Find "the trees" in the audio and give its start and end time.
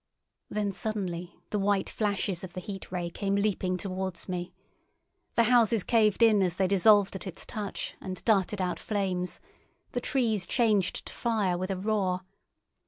9.91-10.47